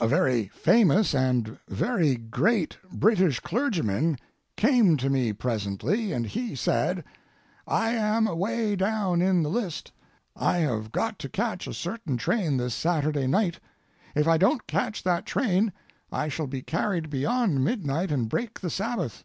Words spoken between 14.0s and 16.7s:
if I don't catch that train I shall be